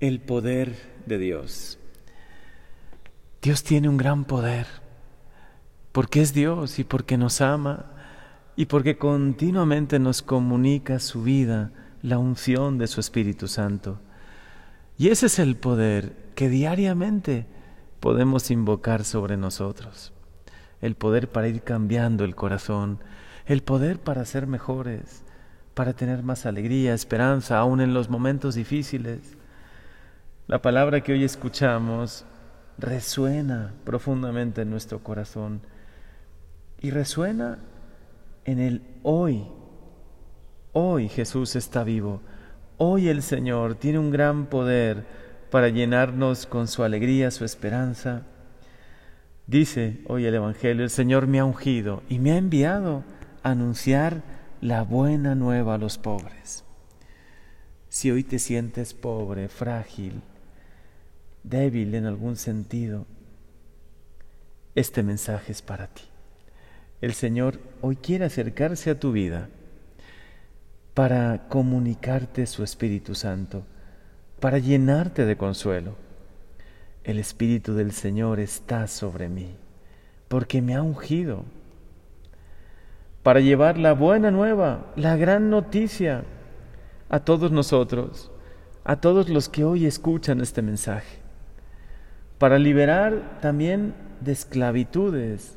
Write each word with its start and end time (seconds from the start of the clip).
el 0.00 0.20
poder 0.20 0.76
de 1.06 1.18
Dios. 1.18 1.78
Dios 3.40 3.62
tiene 3.62 3.88
un 3.88 3.96
gran 3.96 4.24
poder, 4.24 4.66
porque 5.92 6.20
es 6.20 6.34
Dios 6.34 6.78
y 6.78 6.84
porque 6.84 7.16
nos 7.16 7.40
ama 7.40 7.92
y 8.56 8.66
porque 8.66 8.98
continuamente 8.98 9.98
nos 9.98 10.22
comunica 10.22 10.98
su 10.98 11.22
vida, 11.22 11.72
la 12.02 12.18
unción 12.18 12.76
de 12.78 12.86
su 12.88 13.00
Espíritu 13.00 13.48
Santo. 13.48 14.00
Y 14.98 15.08
ese 15.08 15.26
es 15.26 15.38
el 15.38 15.56
poder 15.56 16.16
que 16.34 16.48
diariamente 16.48 17.46
podemos 18.00 18.50
invocar 18.50 19.04
sobre 19.04 19.36
nosotros. 19.36 20.12
El 20.80 20.94
poder 20.94 21.30
para 21.30 21.48
ir 21.48 21.62
cambiando 21.62 22.24
el 22.24 22.34
corazón, 22.34 22.98
el 23.46 23.62
poder 23.62 23.98
para 23.98 24.24
ser 24.24 24.46
mejores, 24.46 25.22
para 25.74 25.92
tener 25.92 26.22
más 26.22 26.46
alegría, 26.46 26.94
esperanza, 26.94 27.58
aún 27.58 27.80
en 27.80 27.94
los 27.94 28.10
momentos 28.10 28.54
difíciles. 28.54 29.35
La 30.48 30.62
palabra 30.62 31.00
que 31.00 31.12
hoy 31.12 31.24
escuchamos 31.24 32.24
resuena 32.78 33.74
profundamente 33.82 34.62
en 34.62 34.70
nuestro 34.70 35.02
corazón 35.02 35.60
y 36.80 36.92
resuena 36.92 37.58
en 38.44 38.60
el 38.60 38.82
hoy. 39.02 39.48
Hoy 40.72 41.08
Jesús 41.08 41.56
está 41.56 41.82
vivo. 41.82 42.20
Hoy 42.76 43.08
el 43.08 43.22
Señor 43.22 43.74
tiene 43.74 43.98
un 43.98 44.12
gran 44.12 44.46
poder 44.46 45.04
para 45.50 45.68
llenarnos 45.68 46.46
con 46.46 46.68
su 46.68 46.84
alegría, 46.84 47.32
su 47.32 47.44
esperanza. 47.44 48.22
Dice 49.48 50.00
hoy 50.06 50.26
el 50.26 50.34
Evangelio, 50.36 50.84
el 50.84 50.90
Señor 50.90 51.26
me 51.26 51.40
ha 51.40 51.44
ungido 51.44 52.04
y 52.08 52.20
me 52.20 52.30
ha 52.30 52.36
enviado 52.36 53.02
a 53.42 53.50
anunciar 53.50 54.22
la 54.60 54.84
buena 54.84 55.34
nueva 55.34 55.74
a 55.74 55.78
los 55.78 55.98
pobres. 55.98 56.64
Si 57.88 58.12
hoy 58.12 58.22
te 58.22 58.38
sientes 58.38 58.94
pobre, 58.94 59.48
frágil, 59.48 60.22
débil 61.48 61.94
en 61.94 62.06
algún 62.06 62.36
sentido, 62.36 63.06
este 64.74 65.02
mensaje 65.02 65.52
es 65.52 65.62
para 65.62 65.86
ti. 65.86 66.02
El 67.00 67.14
Señor 67.14 67.58
hoy 67.80 67.96
quiere 67.96 68.24
acercarse 68.24 68.90
a 68.90 68.98
tu 68.98 69.12
vida 69.12 69.48
para 70.94 71.48
comunicarte 71.48 72.46
su 72.46 72.64
Espíritu 72.64 73.14
Santo, 73.14 73.64
para 74.40 74.58
llenarte 74.58 75.24
de 75.24 75.36
consuelo. 75.36 75.96
El 77.04 77.18
Espíritu 77.18 77.74
del 77.74 77.92
Señor 77.92 78.40
está 78.40 78.86
sobre 78.88 79.28
mí, 79.28 79.54
porque 80.28 80.60
me 80.60 80.74
ha 80.74 80.82
ungido 80.82 81.44
para 83.22 83.40
llevar 83.40 83.76
la 83.76 83.92
buena 83.92 84.30
nueva, 84.30 84.92
la 84.96 85.16
gran 85.16 85.50
noticia 85.50 86.24
a 87.08 87.20
todos 87.20 87.50
nosotros, 87.52 88.30
a 88.84 89.00
todos 89.00 89.28
los 89.28 89.48
que 89.48 89.64
hoy 89.64 89.84
escuchan 89.84 90.40
este 90.40 90.62
mensaje, 90.62 91.25
para 92.38 92.58
liberar 92.58 93.38
también 93.40 93.94
de 94.20 94.32
esclavitudes, 94.32 95.56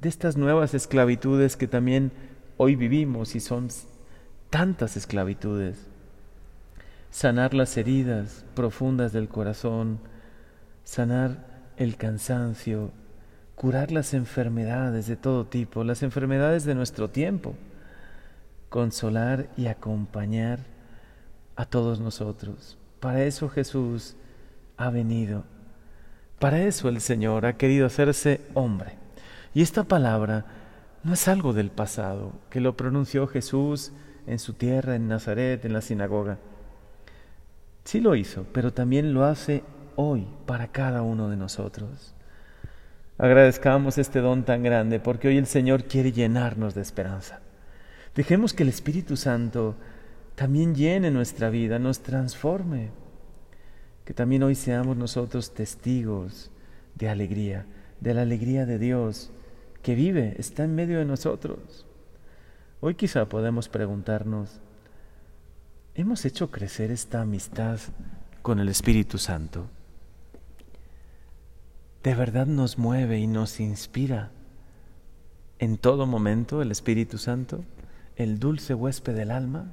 de 0.00 0.08
estas 0.08 0.36
nuevas 0.36 0.74
esclavitudes 0.74 1.56
que 1.56 1.68
también 1.68 2.12
hoy 2.56 2.76
vivimos 2.76 3.34
y 3.34 3.40
son 3.40 3.68
tantas 4.50 4.96
esclavitudes, 4.96 5.86
sanar 7.10 7.54
las 7.54 7.76
heridas 7.76 8.44
profundas 8.54 9.12
del 9.12 9.28
corazón, 9.28 10.00
sanar 10.84 11.46
el 11.76 11.96
cansancio, 11.96 12.90
curar 13.54 13.92
las 13.92 14.12
enfermedades 14.12 15.06
de 15.06 15.16
todo 15.16 15.46
tipo, 15.46 15.84
las 15.84 16.02
enfermedades 16.02 16.64
de 16.64 16.74
nuestro 16.74 17.10
tiempo, 17.10 17.54
consolar 18.68 19.48
y 19.56 19.66
acompañar 19.66 20.60
a 21.54 21.64
todos 21.64 22.00
nosotros. 22.00 22.78
Para 22.98 23.22
eso 23.24 23.48
Jesús 23.48 24.16
ha 24.76 24.90
venido. 24.90 25.44
Para 26.42 26.64
eso 26.64 26.88
el 26.88 27.00
Señor 27.00 27.46
ha 27.46 27.56
querido 27.56 27.86
hacerse 27.86 28.40
hombre. 28.54 28.94
Y 29.54 29.62
esta 29.62 29.84
palabra 29.84 30.44
no 31.04 31.12
es 31.12 31.28
algo 31.28 31.52
del 31.52 31.70
pasado, 31.70 32.32
que 32.50 32.58
lo 32.58 32.76
pronunció 32.76 33.28
Jesús 33.28 33.92
en 34.26 34.40
su 34.40 34.54
tierra, 34.54 34.96
en 34.96 35.06
Nazaret, 35.06 35.64
en 35.64 35.72
la 35.72 35.82
sinagoga. 35.82 36.38
Sí 37.84 38.00
lo 38.00 38.16
hizo, 38.16 38.44
pero 38.52 38.72
también 38.72 39.14
lo 39.14 39.24
hace 39.24 39.62
hoy 39.94 40.26
para 40.44 40.66
cada 40.72 41.02
uno 41.02 41.28
de 41.30 41.36
nosotros. 41.36 42.12
Agradezcamos 43.18 43.96
este 43.96 44.18
don 44.18 44.42
tan 44.42 44.64
grande 44.64 44.98
porque 44.98 45.28
hoy 45.28 45.36
el 45.38 45.46
Señor 45.46 45.84
quiere 45.84 46.10
llenarnos 46.10 46.74
de 46.74 46.80
esperanza. 46.82 47.38
Dejemos 48.16 48.52
que 48.52 48.64
el 48.64 48.68
Espíritu 48.68 49.16
Santo 49.16 49.76
también 50.34 50.74
llene 50.74 51.12
nuestra 51.12 51.50
vida, 51.50 51.78
nos 51.78 52.00
transforme. 52.00 52.90
Que 54.04 54.14
también 54.14 54.42
hoy 54.42 54.54
seamos 54.54 54.96
nosotros 54.96 55.54
testigos 55.54 56.50
de 56.94 57.08
alegría, 57.08 57.66
de 58.00 58.14
la 58.14 58.22
alegría 58.22 58.66
de 58.66 58.78
Dios 58.78 59.30
que 59.82 59.94
vive, 59.94 60.34
está 60.38 60.64
en 60.64 60.74
medio 60.74 60.98
de 60.98 61.04
nosotros. 61.04 61.86
Hoy 62.80 62.94
quizá 62.94 63.28
podemos 63.28 63.68
preguntarnos, 63.68 64.60
¿hemos 65.94 66.24
hecho 66.24 66.50
crecer 66.50 66.90
esta 66.90 67.20
amistad 67.20 67.78
con 68.42 68.58
el 68.58 68.68
Espíritu 68.68 69.18
Santo? 69.18 69.66
¿De 72.02 72.14
verdad 72.14 72.46
nos 72.46 72.78
mueve 72.78 73.18
y 73.18 73.28
nos 73.28 73.60
inspira 73.60 74.32
en 75.60 75.78
todo 75.78 76.06
momento 76.06 76.60
el 76.60 76.72
Espíritu 76.72 77.18
Santo, 77.18 77.64
el 78.16 78.40
dulce 78.40 78.74
huésped 78.74 79.14
del 79.14 79.30
alma? 79.30 79.70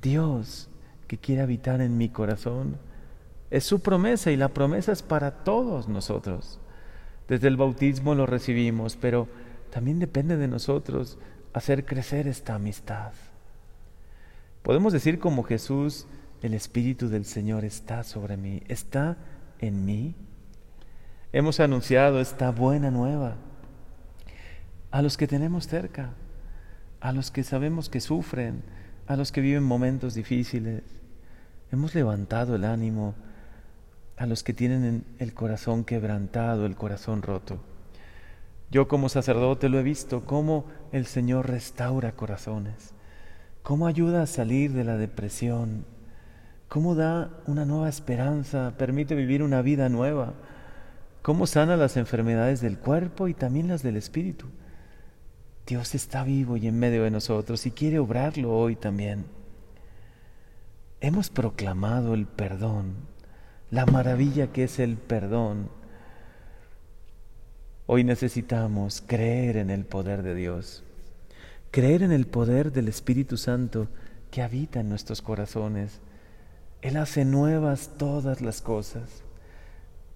Dios 0.00 0.68
que 1.08 1.18
quiere 1.18 1.42
habitar 1.42 1.80
en 1.80 1.98
mi 1.98 2.08
corazón, 2.08 2.76
es 3.50 3.64
su 3.64 3.80
promesa 3.80 4.30
y 4.30 4.36
la 4.36 4.48
promesa 4.48 4.92
es 4.92 5.02
para 5.02 5.44
todos 5.44 5.88
nosotros. 5.88 6.58
Desde 7.28 7.48
el 7.48 7.56
bautismo 7.56 8.14
lo 8.14 8.26
recibimos, 8.26 8.96
pero 8.96 9.28
también 9.70 9.98
depende 9.98 10.36
de 10.36 10.48
nosotros 10.48 11.18
hacer 11.52 11.84
crecer 11.84 12.28
esta 12.28 12.54
amistad. 12.54 13.12
Podemos 14.62 14.92
decir 14.92 15.18
como 15.18 15.42
Jesús, 15.42 16.06
el 16.42 16.54
Espíritu 16.54 17.08
del 17.08 17.24
Señor 17.24 17.64
está 17.64 18.02
sobre 18.02 18.36
mí, 18.36 18.62
está 18.68 19.16
en 19.58 19.84
mí. 19.84 20.14
Hemos 21.32 21.60
anunciado 21.60 22.20
esta 22.20 22.50
buena 22.50 22.90
nueva 22.90 23.36
a 24.90 25.02
los 25.02 25.16
que 25.16 25.26
tenemos 25.26 25.66
cerca, 25.66 26.10
a 27.00 27.12
los 27.12 27.30
que 27.30 27.42
sabemos 27.42 27.88
que 27.88 28.00
sufren, 28.00 28.62
a 29.06 29.16
los 29.16 29.32
que 29.32 29.40
viven 29.40 29.64
momentos 29.64 30.14
difíciles. 30.14 30.82
Hemos 31.72 31.94
levantado 31.94 32.54
el 32.54 32.64
ánimo 32.64 33.14
a 34.16 34.26
los 34.26 34.42
que 34.42 34.54
tienen 34.54 35.04
el 35.18 35.34
corazón 35.34 35.84
quebrantado, 35.84 36.66
el 36.66 36.76
corazón 36.76 37.22
roto. 37.22 37.58
Yo 38.70 38.88
como 38.88 39.08
sacerdote 39.08 39.68
lo 39.68 39.78
he 39.78 39.82
visto, 39.82 40.24
cómo 40.24 40.66
el 40.92 41.06
Señor 41.06 41.48
restaura 41.48 42.12
corazones, 42.12 42.94
cómo 43.62 43.86
ayuda 43.86 44.22
a 44.22 44.26
salir 44.26 44.72
de 44.72 44.84
la 44.84 44.96
depresión, 44.96 45.84
cómo 46.68 46.94
da 46.94 47.30
una 47.46 47.64
nueva 47.64 47.88
esperanza, 47.88 48.74
permite 48.76 49.14
vivir 49.14 49.42
una 49.42 49.62
vida 49.62 49.88
nueva, 49.88 50.34
cómo 51.22 51.46
sana 51.46 51.76
las 51.76 51.96
enfermedades 51.96 52.60
del 52.60 52.78
cuerpo 52.78 53.28
y 53.28 53.34
también 53.34 53.68
las 53.68 53.82
del 53.82 53.96
espíritu. 53.96 54.46
Dios 55.66 55.94
está 55.94 56.24
vivo 56.24 56.56
y 56.56 56.66
en 56.66 56.78
medio 56.78 57.04
de 57.04 57.10
nosotros 57.10 57.64
y 57.66 57.70
quiere 57.70 57.98
obrarlo 57.98 58.54
hoy 58.54 58.76
también. 58.76 59.24
Hemos 61.00 61.30
proclamado 61.30 62.14
el 62.14 62.26
perdón 62.26 63.13
la 63.74 63.86
maravilla 63.86 64.52
que 64.52 64.62
es 64.64 64.78
el 64.78 64.96
perdón. 64.96 65.68
Hoy 67.86 68.04
necesitamos 68.04 69.02
creer 69.04 69.56
en 69.56 69.68
el 69.68 69.84
poder 69.84 70.22
de 70.22 70.36
Dios, 70.36 70.84
creer 71.72 72.04
en 72.04 72.12
el 72.12 72.28
poder 72.28 72.70
del 72.70 72.86
Espíritu 72.86 73.36
Santo 73.36 73.88
que 74.30 74.42
habita 74.42 74.78
en 74.78 74.88
nuestros 74.88 75.22
corazones. 75.22 76.00
Él 76.82 76.96
hace 76.96 77.24
nuevas 77.24 77.90
todas 77.98 78.40
las 78.40 78.62
cosas. 78.62 79.24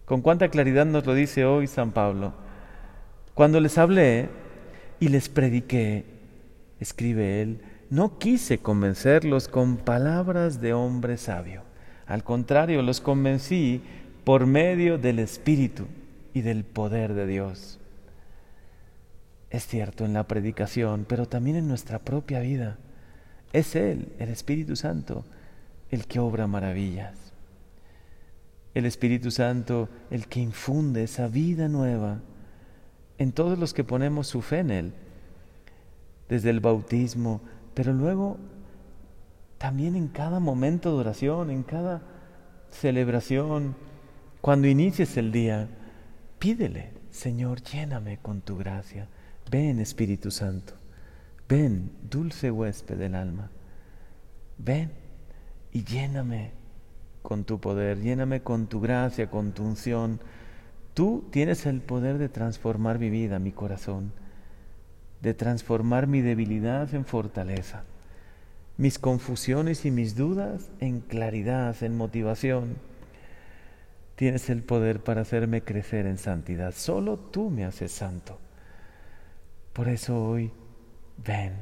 Con 0.05 0.23
cuánta 0.23 0.51
claridad 0.51 0.87
nos 0.87 1.05
lo 1.05 1.15
dice 1.15 1.45
hoy 1.45 1.67
San 1.67 1.91
Pablo. 1.91 2.35
Cuando 3.35 3.59
les 3.59 3.77
hablé 3.77 4.29
y 5.01 5.09
les 5.09 5.29
prediqué, 5.29 6.05
escribe 6.79 7.43
él, 7.43 7.61
no 7.91 8.19
quise 8.19 8.59
convencerlos 8.59 9.49
con 9.49 9.79
palabras 9.79 10.61
de 10.61 10.75
hombre 10.75 11.17
sabio 11.17 11.68
al 12.09 12.25
contrario, 12.25 12.81
los 12.81 13.03
convencí 13.03 13.83
por 14.25 14.47
medio 14.47 14.97
del 14.97 15.19
Espíritu 15.19 15.87
y 16.33 16.41
del 16.41 16.65
poder 16.65 17.13
de 17.13 17.27
Dios. 17.27 17.79
Es 19.51 19.67
cierto 19.67 20.07
en 20.07 20.15
la 20.15 20.25
predicación, 20.25 21.05
pero 21.07 21.27
también 21.27 21.57
en 21.57 21.69
nuestra 21.69 21.99
propia 21.99 22.41
vida. 22.41 22.79
Es 23.53 23.77
Él, 23.77 24.13
el 24.19 24.31
Espíritu 24.31 24.75
Santo, 24.75 25.27
el 25.91 26.07
que 26.07 26.19
obra 26.19 26.47
maravillas. 26.47 27.15
El 28.73 28.87
Espíritu 28.87 29.31
Santo, 29.31 29.91
el 30.11 30.29
que 30.29 30.41
infunde 30.41 31.03
esa 31.03 31.29
vida 31.29 31.69
nueva 31.69 32.21
en 33.19 33.33
todos 33.33 33.59
los 33.59 33.75
que 33.75 33.85
ponemos 33.85 34.29
su 34.29 34.41
fe 34.41 34.61
en 34.61 34.71
Él, 34.71 34.93
desde 36.29 36.49
el 36.49 36.61
bautismo, 36.61 37.43
pero 37.75 37.93
luego 37.93 38.39
también 39.59 39.97
en 39.97 40.09
cada 40.09 40.41
momento 40.41 40.93
de 40.93 41.01
oración, 41.01 41.51
en 41.51 41.63
cada 41.63 42.03
celebración, 42.71 43.77
cuando 44.41 44.69
inicies 44.69 45.17
el 45.17 45.33
día, 45.33 45.69
pídele, 46.39 46.93
Señor, 47.11 47.63
lléname 47.63 48.19
con 48.19 48.41
tu 48.41 48.57
gracia. 48.57 49.09
Ven, 49.51 49.81
Espíritu 49.81 50.31
Santo. 50.31 50.75
Ven, 51.49 51.91
dulce 52.09 52.51
huésped 52.51 52.97
del 52.97 53.15
alma. 53.15 53.51
Ven 54.59 54.93
y 55.73 55.85
lléname 55.85 56.53
con 57.23 57.45
tu 57.45 57.59
poder, 57.61 58.01
lléname 58.01 58.43
con 58.43 58.67
tu 58.69 58.81
gracia, 58.81 59.31
con 59.31 59.53
tu 59.53 59.65
unción. 59.65 60.21
Tú 60.95 61.27
tienes 61.31 61.67
el 61.67 61.81
poder 61.81 62.19
de 62.19 62.29
transformar 62.29 62.99
mi 62.99 63.11
vida, 63.11 63.39
mi 63.39 63.53
corazón, 63.53 64.13
de 65.21 65.35
transformar 65.35 66.07
mi 66.07 66.21
debilidad 66.21 66.95
en 66.95 67.05
fortaleza, 67.05 67.85
mis 68.79 69.01
confusiones 69.01 69.85
y 69.85 69.91
mis 69.91 70.17
dudas 70.17 70.71
en 70.81 71.01
claridad, 71.01 71.77
en 71.83 71.97
motivación. 71.97 72.77
Tienes 74.15 74.49
el 74.51 74.63
poder 74.63 75.01
para 75.01 75.23
hacerme 75.23 75.63
crecer 75.63 76.07
en 76.07 76.17
santidad. 76.17 76.73
Solo 76.75 77.19
tú 77.19 77.51
me 77.51 77.65
haces 77.65 77.93
santo. 77.93 78.39
Por 79.73 79.89
eso 79.89 80.25
hoy, 80.25 80.53
ven, 81.25 81.55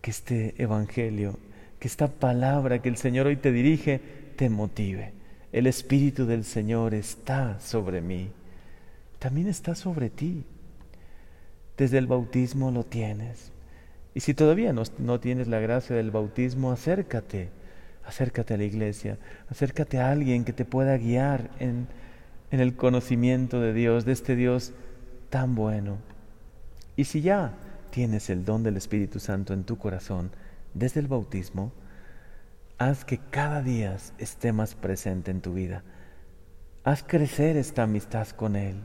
que 0.00 0.10
este 0.10 0.60
Evangelio, 0.60 1.38
que 1.78 1.88
esta 1.88 2.08
palabra 2.08 2.80
que 2.80 2.88
el 2.88 2.96
Señor 2.96 3.26
hoy 3.26 3.36
te 3.36 3.52
dirige, 3.52 4.00
te 4.36 4.48
motive. 4.48 5.12
El 5.52 5.66
Espíritu 5.66 6.26
del 6.26 6.44
Señor 6.44 6.94
está 6.94 7.60
sobre 7.60 8.00
mí. 8.00 8.30
También 9.18 9.46
está 9.46 9.74
sobre 9.74 10.08
ti. 10.08 10.44
Desde 11.76 11.98
el 11.98 12.06
bautismo 12.06 12.70
lo 12.70 12.84
tienes. 12.84 13.52
Y 14.14 14.20
si 14.20 14.34
todavía 14.34 14.72
no, 14.72 14.82
no, 14.98 15.20
tienes 15.20 15.48
la 15.48 15.60
gracia 15.60 15.94
del 15.94 16.10
bautismo, 16.10 16.72
acércate, 16.72 17.50
acércate 18.04 18.54
a 18.54 18.56
la 18.56 18.64
iglesia, 18.64 19.18
acércate 19.50 19.98
a 19.98 20.10
alguien 20.10 20.44
que 20.44 20.52
te 20.52 20.64
pueda 20.64 20.96
guiar 20.96 21.50
en, 21.60 21.86
en 22.50 22.60
el 22.60 22.74
conocimiento 22.74 23.60
de 23.60 23.72
Dios, 23.72 24.04
de 24.04 24.12
este 24.12 24.34
Dios 24.34 24.72
tan 25.30 25.54
bueno. 25.54 25.98
Y 26.96 27.04
si 27.04 27.20
ya 27.20 27.54
tienes 27.90 28.30
el 28.30 28.44
don 28.44 28.62
del 28.62 28.76
Espíritu 28.76 29.20
Santo 29.20 29.52
en 29.52 29.64
tu 29.64 29.78
corazón 29.78 30.30
desde 30.74 31.00
el 31.00 31.08
bautismo, 31.08 31.72
haz 32.78 33.04
que 33.04 33.18
cada 33.18 33.62
día 33.62 33.96
esté 34.18 34.52
más 34.52 34.74
presente 34.74 35.30
en 35.30 35.40
tu 35.40 35.54
vida. 35.54 35.82
Haz 36.84 37.02
crecer 37.02 37.56
esta 37.56 37.82
amistad 37.82 38.28
con 38.28 38.56
Él. 38.56 38.76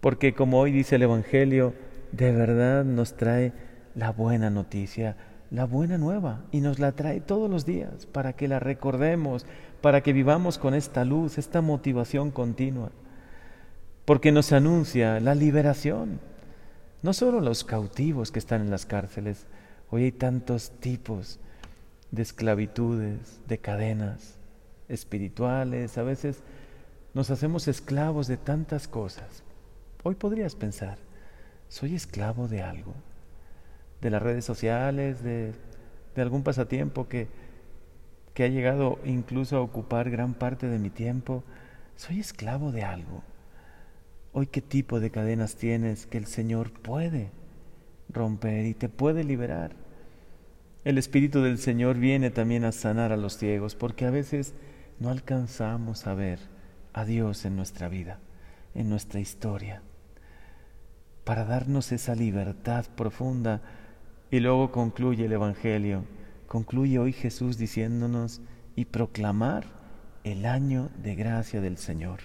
Porque 0.00 0.34
como 0.34 0.58
hoy 0.58 0.72
dice 0.72 0.96
el 0.96 1.02
Evangelio, 1.02 1.74
de 2.12 2.32
verdad 2.32 2.84
nos 2.84 3.16
trae 3.16 3.52
la 3.94 4.12
buena 4.12 4.50
noticia, 4.50 5.16
la 5.50 5.64
buena 5.64 5.98
nueva, 5.98 6.44
y 6.52 6.60
nos 6.60 6.78
la 6.78 6.92
trae 6.92 7.20
todos 7.20 7.50
los 7.50 7.64
días 7.64 8.06
para 8.06 8.34
que 8.34 8.48
la 8.48 8.60
recordemos, 8.60 9.46
para 9.80 10.02
que 10.02 10.12
vivamos 10.12 10.58
con 10.58 10.74
esta 10.74 11.04
luz, 11.04 11.38
esta 11.38 11.60
motivación 11.60 12.30
continua. 12.30 12.90
Porque 14.04 14.32
nos 14.32 14.52
anuncia 14.52 15.20
la 15.20 15.34
liberación 15.34 16.20
no 17.00 17.12
solo 17.12 17.40
los 17.40 17.62
cautivos 17.62 18.32
que 18.32 18.40
están 18.40 18.60
en 18.60 18.70
las 18.70 18.84
cárceles, 18.84 19.46
hoy 19.90 20.04
hay 20.04 20.12
tantos 20.12 20.72
tipos 20.80 21.38
de 22.10 22.22
esclavitudes, 22.22 23.40
de 23.46 23.58
cadenas 23.58 24.34
espirituales, 24.88 25.96
a 25.96 26.02
veces 26.02 26.42
nos 27.14 27.30
hacemos 27.30 27.68
esclavos 27.68 28.26
de 28.26 28.36
tantas 28.36 28.88
cosas. 28.88 29.44
Hoy 30.02 30.16
podrías 30.16 30.56
pensar, 30.56 30.98
soy 31.68 31.94
esclavo 31.94 32.48
de 32.48 32.62
algo, 32.62 32.94
de 34.00 34.10
las 34.10 34.22
redes 34.22 34.44
sociales, 34.44 35.22
de, 35.22 35.52
de 36.14 36.22
algún 36.22 36.42
pasatiempo 36.42 37.08
que, 37.08 37.28
que 38.34 38.44
ha 38.44 38.48
llegado 38.48 38.98
incluso 39.04 39.56
a 39.56 39.60
ocupar 39.60 40.10
gran 40.10 40.34
parte 40.34 40.68
de 40.68 40.78
mi 40.78 40.90
tiempo, 40.90 41.42
soy 41.96 42.20
esclavo 42.20 42.70
de 42.70 42.84
algo. 42.84 43.22
Hoy 44.32 44.46
qué 44.46 44.60
tipo 44.60 45.00
de 45.00 45.10
cadenas 45.10 45.56
tienes 45.56 46.06
que 46.06 46.18
el 46.18 46.26
Señor 46.26 46.70
puede 46.70 47.30
romper 48.08 48.66
y 48.66 48.74
te 48.74 48.88
puede 48.88 49.24
liberar. 49.24 49.72
El 50.84 50.98
Espíritu 50.98 51.42
del 51.42 51.58
Señor 51.58 51.96
viene 51.98 52.30
también 52.30 52.64
a 52.64 52.72
sanar 52.72 53.12
a 53.12 53.16
los 53.16 53.36
ciegos 53.36 53.74
porque 53.74 54.06
a 54.06 54.10
veces 54.10 54.54
no 55.00 55.10
alcanzamos 55.10 56.06
a 56.06 56.14
ver 56.14 56.38
a 56.92 57.04
Dios 57.04 57.44
en 57.44 57.56
nuestra 57.56 57.88
vida, 57.88 58.20
en 58.74 58.88
nuestra 58.88 59.20
historia, 59.20 59.82
para 61.24 61.44
darnos 61.44 61.92
esa 61.92 62.14
libertad 62.14 62.86
profunda. 62.96 63.60
Y 64.30 64.40
luego 64.40 64.70
concluye 64.70 65.24
el 65.24 65.32
Evangelio, 65.32 66.04
concluye 66.46 66.98
hoy 66.98 67.12
Jesús 67.12 67.58
diciéndonos 67.58 68.40
y 68.76 68.86
proclamar 68.86 69.64
el 70.24 70.46
año 70.46 70.90
de 71.02 71.14
gracia 71.14 71.60
del 71.60 71.78
Señor 71.78 72.20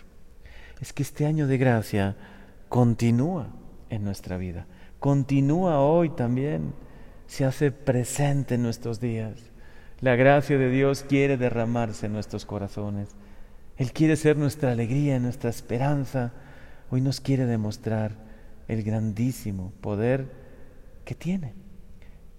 es 0.84 0.92
que 0.92 1.04
este 1.04 1.26
año 1.26 1.48
de 1.48 1.58
gracia 1.58 2.18
continúa 2.68 3.48
en 3.90 4.04
nuestra 4.04 4.36
vida, 4.36 4.68
continúa 5.00 5.80
hoy 5.80 6.10
también, 6.10 6.74
se 7.26 7.46
hace 7.46 7.72
presente 7.72 8.56
en 8.56 8.64
nuestros 8.64 9.00
días. 9.00 9.40
La 10.02 10.18
gracia 10.18 10.58
de 10.58 10.70
Dios 10.70 11.06
quiere 11.08 11.38
derramarse 11.38 12.08
en 12.08 12.12
nuestros 12.12 12.46
corazones. 12.46 13.08
Él 13.78 13.94
quiere 13.94 14.18
ser 14.18 14.36
nuestra 14.36 14.74
alegría, 14.74 15.20
nuestra 15.20 15.50
esperanza. 15.50 16.34
Hoy 16.92 17.00
nos 17.00 17.22
quiere 17.22 17.46
demostrar 17.46 18.18
el 18.68 18.84
grandísimo 18.84 19.72
poder 19.80 20.28
que 21.06 21.16
tiene 21.16 21.54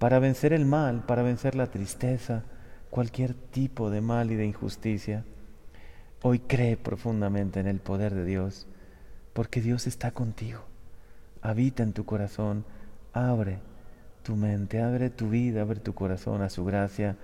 para 0.04 0.18
vencer 0.18 0.52
el 0.52 0.66
mal, 0.66 1.06
para 1.06 1.22
vencer 1.22 1.54
la 1.54 1.68
tristeza, 1.68 2.42
cualquier 2.90 3.32
tipo 3.32 3.88
de 3.88 4.02
mal 4.02 4.30
y 4.30 4.34
de 4.34 4.44
injusticia. 4.44 5.24
Hoy 6.20 6.40
cree 6.40 6.76
profundamente 6.76 7.58
en 7.58 7.66
el 7.66 7.80
poder 7.80 8.14
de 8.14 8.26
Dios, 8.26 8.66
porque 9.32 9.62
Dios 9.62 9.86
está 9.86 10.10
contigo. 10.10 10.60
Habita 11.40 11.82
en 11.82 11.94
tu 11.94 12.04
corazón, 12.04 12.66
abre 13.14 13.60
tu 14.22 14.36
mente, 14.36 14.82
abre 14.82 15.08
tu 15.08 15.30
vida, 15.30 15.62
abre 15.62 15.80
tu 15.80 15.94
corazón 15.94 16.42
a 16.42 16.50
su 16.50 16.66
gracia 16.66 17.16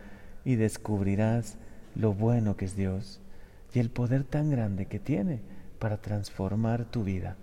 y 0.47 0.55
descubrirás 0.55 1.59
lo 1.94 2.15
bueno 2.15 2.56
que 2.56 2.65
es 2.65 2.77
Dios 2.77 3.21
y 3.75 3.81
el 3.81 3.91
poder 3.91 4.25
tan 4.25 4.49
grande 4.49 4.87
que 4.87 4.99
tiene 4.99 5.43
para 5.79 5.99
transformar 5.99 6.87
tu 6.87 7.05
vida, 7.05 7.37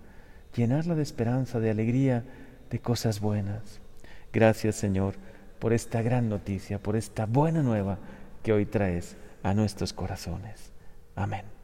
llenarla 0.56 0.96
de 0.96 1.02
esperanza, 1.02 1.60
de 1.60 1.70
alegría, 1.70 2.24
de 2.70 2.80
cosas 2.80 3.20
buenas. 3.20 3.80
Gracias 4.32 4.74
Señor 4.74 5.27
por 5.58 5.72
esta 5.72 6.02
gran 6.02 6.28
noticia, 6.28 6.78
por 6.78 6.96
esta 6.96 7.26
buena 7.26 7.62
nueva 7.62 7.98
que 8.42 8.52
hoy 8.52 8.66
traes 8.66 9.16
a 9.42 9.54
nuestros 9.54 9.92
corazones. 9.92 10.72
Amén. 11.14 11.57